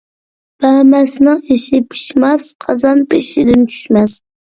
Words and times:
بەرمەسنىڭ 0.63 1.43
ئېشى 1.55 1.79
پىشماس، 1.91 2.47
قازان 2.65 3.05
بېشىدىن 3.13 3.67
چۈشمەس. 3.75 4.17